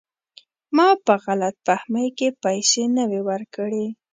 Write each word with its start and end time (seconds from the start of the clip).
ما 0.75 0.87
په 1.05 1.13
غلط 1.25 1.55
فهمۍ 1.67 2.07
کې 2.17 2.27
پیسې 2.43 2.83
نه 2.95 3.03
وې 3.09 3.21
ورکړي. 3.29 3.85